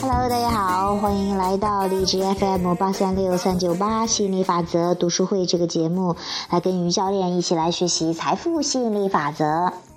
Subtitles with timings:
[0.00, 6.16] hello 大家好欢迎来到荔枝 fm 八三六三九八吸引力法则读书会这个节目
[6.50, 9.87] 来跟于教练一起来学习财富吸引力法则。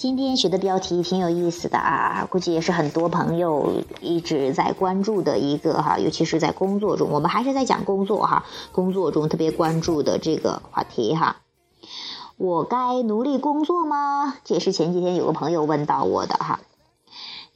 [0.00, 11.42] 今天学的标题挺有意思的啊，估计也是很多朋友一直在关注的一个哈，尤其是在工作中，我们还是在讲工作哈，工作中特别关注的这个话题哈。
[12.38, 14.36] 我该努力工作吗？
[14.42, 16.60] 这也是前几天有个朋友问到我的哈。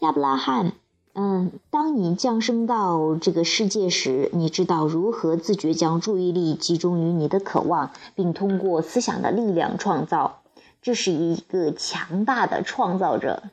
[0.00, 0.72] 亚伯拉罕，
[1.14, 10.40] 嗯，当你降生到这个世界时，你知道如何自觉将注意力集中于你的渴望，并通过思想的力量创造。
[10.84, 13.44] 这是一个强大的创造者，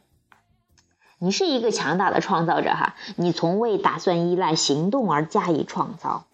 [1.18, 6.26] 你是一个强大的创造者哈，你从未打算依赖行动而加以创造。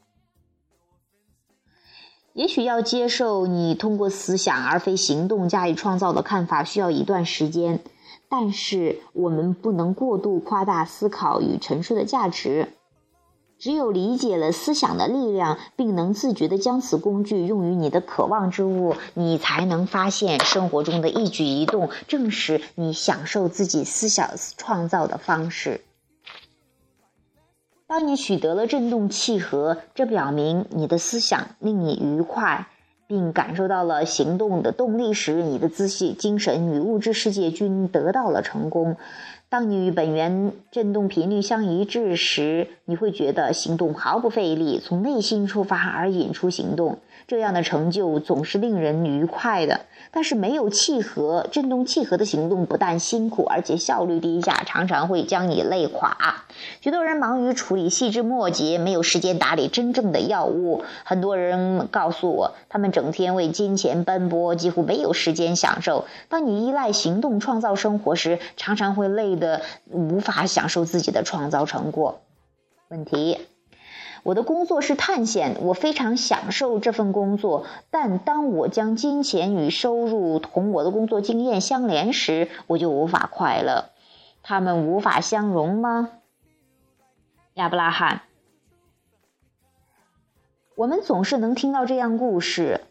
[2.33, 7.79] 也许要接受你通过思想而非行动加以创造的看法需要一段时间，
[8.27, 12.73] 但是我们不能过度夸大思考与陈述的价值。
[13.59, 25.81] 只有理解了思想的力量，并能自觉的将此工具用于你的渴望之物，你才能发现生活中的一举一动正是你享受自己思想创造的方式。
[27.87, 32.67] 当你取得了振动契合，这表明你的思想令你愉快，
[33.07, 38.97] 并感受到了行动的动力时，你的自信、精神与物质世界均得到了成功。
[39.49, 46.99] 当你与本源振动频率相一致时，你会觉得行动毫不费力，从内心出发而引出行动。
[47.27, 49.81] 这样的成就总是令人愉快的。
[50.09, 56.45] 但是没有契合、振动契合的行动，不但辛苦，而且效率低下，常常会将你累垮。
[56.79, 60.83] 许多人忙于处理细枝末节，没有时间打理真正的要务。
[61.03, 66.05] 很多人告诉我，他们整天为金钱奔波，几乎没有时间享受。
[66.29, 69.61] 当你依赖行动创造生活时，常常会累得
[69.91, 72.21] 无法享受自己的创造成果。
[72.87, 73.37] 问题。
[74.27, 77.65] 我的工作是探险，我非常享受这份工作。
[77.89, 83.85] 但当我将金钱与收入同我的工作经验相连时，我就无法快乐。
[84.43, 86.09] 他们无法相容吗？
[87.53, 88.23] 亚伯拉罕，
[90.75, 92.81] 我们总是能听到这样故事。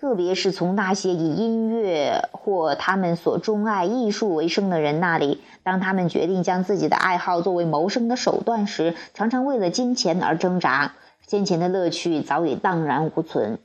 [0.00, 10.94] 特别是从那些以音乐或他们所钟爱艺术为生的人那里，当他们决定将自己的爱好作为谋生的手段时，常常为了金钱而挣扎，
[11.26, 13.58] 先前的乐趣早已荡然无存。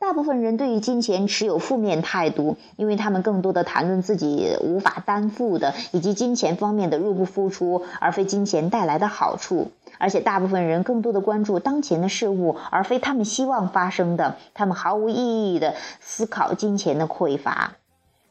[0.00, 9.70] 大部分人对于金钱持有负面态度，因为他们更多的谈论自己无法担负的以及金钱方面的入不敷出，而非金钱带来的好处。
[9.98, 14.36] 而且，大部分人更多的关注当前的事物，而非他们希望发生的。
[14.52, 17.76] 他们毫无意义的思考金钱的匮乏。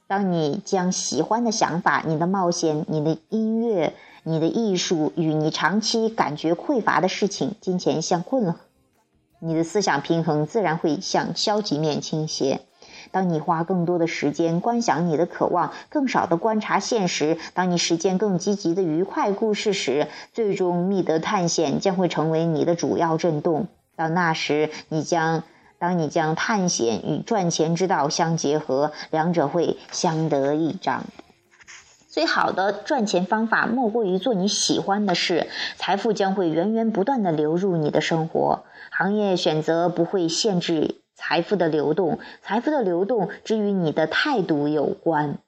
[0.05, 3.93] 当你将喜欢的想法、你的冒险、你的音乐、
[4.23, 8.59] 你的艺术与你长期感觉匮乏的事情金钱相混合，
[9.45, 12.61] 你的思想平衡自然会向消极面倾斜。
[13.11, 23.67] 当你花更多的时间观想你的渴望，更少的观察现实；当你实践更积极的愉快故事时，最终觅得探险将会成为你的主要震动。
[23.97, 25.43] 到那时，你将
[25.77, 31.03] 当你将探险与赚钱之道相结合，两者会相得益彰。
[32.07, 38.63] 最好的赚钱方法莫过于做你喜欢的事，财富将会源源不断的流入你的生活。
[38.95, 41.01] 行业选择不会限制。
[41.15, 45.39] 财富的流动，财富的流动只与你的态度有关。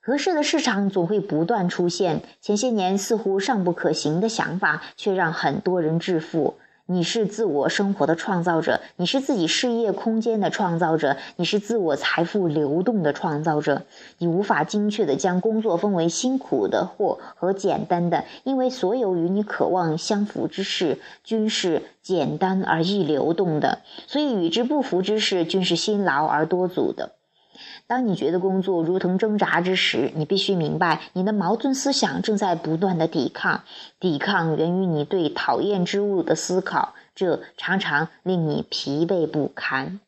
[0.00, 6.58] 合适的市场总会不断出现，前些年似乎尚不可行的想法，却让很多人致富。
[6.92, 13.84] 你是自我生活的创造者，你是自己事业空间的创造者，你是自我财富流动的创造者。
[14.18, 27.12] 你无法精确地将工作分为辛苦的或和简单的，因为所有与你渴望相符之事均是简单而易流动的，所以与之不符之事均是辛劳而多阻的。
[27.92, 33.64] 当你觉得工作如同挣扎之时，你必须明白，你的矛盾思想正在不断的抵抗。
[34.00, 40.00] 抵抗源于你对讨厌之物的思考，这常常令你疲惫不堪。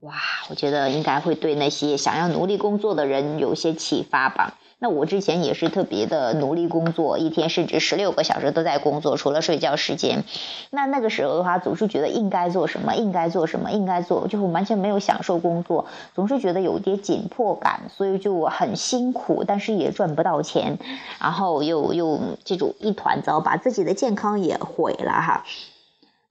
[0.00, 0.12] 哇，
[0.50, 4.58] 我觉得应该会对那些想要努力工作的人有些启发吧。
[4.82, 10.24] 那我之前也是特别的努力工作，一天甚至十六个小时都在工作，除了睡觉时间。
[10.70, 15.86] 那那个时候的话，总是觉得应该做什么，应该做什么，应该做，就完全没有享受工作，
[16.16, 20.76] 总是觉得有点紧迫感，所以就很辛苦，但是也赚不到钱，
[21.20, 25.44] 然后又又这种一团糟，把自己的健康也毁了哈。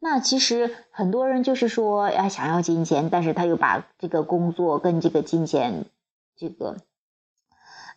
[0.02, 5.86] 那其实很多人就是说，哎，想要金钱，但是他又把这个工作跟这个金钱，
[6.38, 6.76] 这个。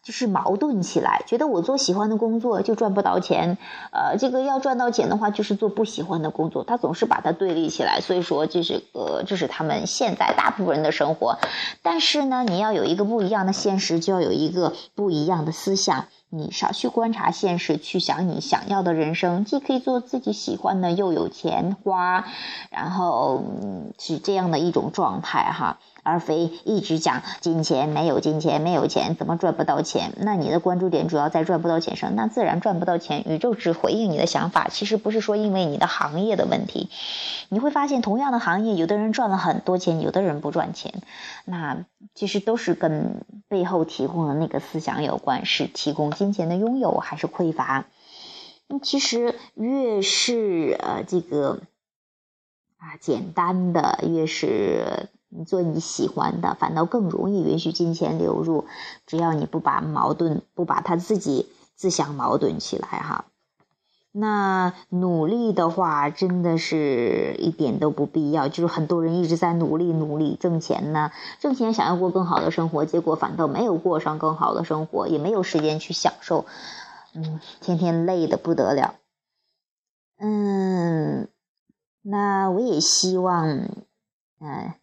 [0.05, 3.57] 就是矛盾起来，觉得我做喜欢的工作就赚不到钱，
[3.91, 11.39] 呃，这个要赚到钱的话，就是做不喜欢的工作，他总是把它对立起来，所以说这是呃，这是他们现在大部分人的生活。
[11.83, 16.05] 但是呢，你要有一个不一样的现实，就要有一个不一样的思想。
[16.31, 22.25] 你少去观察现实，去想你想要的人生，既可以做自己喜欢的，又有钱花，
[22.71, 23.45] 然后
[24.01, 25.79] 是这样的一种状态哈。
[26.05, 30.13] 而非一直讲金钱没有金钱没有钱怎么赚不到钱？
[30.19, 33.25] 那你的关注点主要在赚不到钱上，那自然赚不到钱。
[33.27, 36.91] 宇宙只回应你的想法，其实不是说因为你的行业的问题。
[37.49, 40.93] 你会发现，同样的行业，有的人赚了很多钱，有的人不赚钱，
[41.47, 41.85] 那
[42.15, 47.87] 其实都是跟背后提供的那个思想有关，是提供金钱的拥有还是匮乏？
[48.83, 51.61] 其实越是呃这个
[52.77, 55.09] 啊简单的，越是。
[55.37, 58.67] 你做你喜欢的，反倒更容易允许金钱流入。
[59.05, 63.25] 只要你不把矛盾，不把他自己自相矛盾起来哈。
[64.13, 68.47] 那努力的话，真的是一点都不必要。
[68.47, 71.11] 就是很多人一直在努力努力挣钱呢，
[71.41, 76.47] 挣钱想要过更好的生活，结果反倒没有过上更好的生活，也没有时间去享受。
[77.13, 78.95] 嗯，天天累的不得了。
[80.17, 81.27] 嗯，
[82.03, 83.49] 那我也希望，
[84.39, 84.75] 嗯。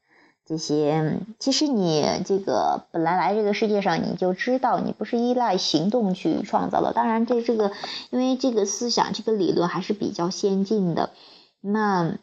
[0.45, 6.91] 这些其实你这个本来来这个世界上，你就知道你不是依赖行动去创造的。
[6.93, 7.71] 当然，这这个
[8.09, 11.11] 因为这个思想、这个理论还是比较先进的，
[11.61, 12.17] 那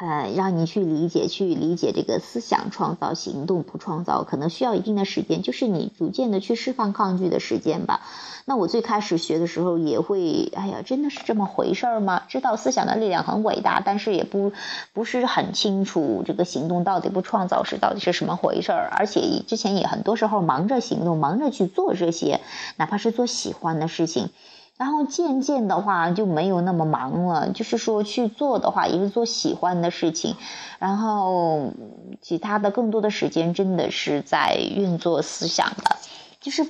[0.00, 8.00] 呃，让你去理解、去理解这个思想创造、行动不创造，可能需要一定的时间，就是你逐渐的去释放抗拒的时间吧。
[8.44, 12.22] 那我最开始学的时候也会，哎呀，真的是这么回事儿吗？
[12.28, 14.52] 知道思想的力量很伟大，但是也不
[14.92, 18.88] 不是很清楚这个行动到底不创造是到底是什么回事儿。
[18.96, 22.40] 而且之前也很多时候忙着行动，忙着去做这些，
[22.76, 24.30] 哪怕是做喜欢的事情，
[24.78, 27.50] 然后渐渐的话就没有那么忙了。
[27.50, 30.36] 就是说去做的话，也是做喜欢的事情，
[30.78, 31.74] 然后
[32.22, 35.96] 其他的更多的时间真的是在运作思想的，
[36.40, 36.66] 就是。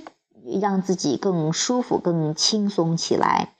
[0.63, 3.51] 让自己更舒服、更轻松起来。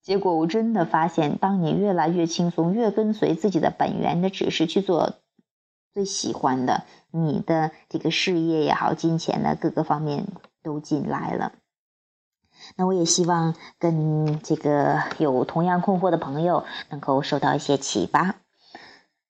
[0.00, 5.14] 结果我真的发现，当你越来越轻松，越跟随自己的本源的指示去做
[5.92, 10.28] 最喜欢的，你的这个事业也好、金钱的各个方面
[10.62, 11.52] 都进来了。
[12.76, 18.36] 那我也希望跟这个有同样困惑的朋友能够受到一些启发。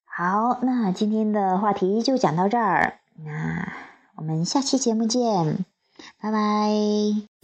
[0.05, 3.73] 好，那今天的话题就讲到这儿，那
[4.15, 5.65] 我们下期节目见。
[6.21, 7.34] 拜拜。